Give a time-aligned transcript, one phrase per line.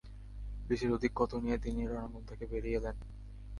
[0.67, 2.95] বিশের অধিক ক্ষত নিয়ে তিনি রণাঙ্গন থেকে বেরিয়ে এলেন।